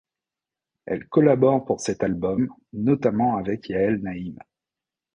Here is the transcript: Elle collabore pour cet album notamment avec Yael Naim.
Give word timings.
Elle 0.87 1.07
collabore 1.09 1.63
pour 1.63 1.79
cet 1.79 2.01
album 2.01 2.51
notamment 2.73 3.37
avec 3.37 3.69
Yael 3.69 4.01
Naim. 4.01 4.33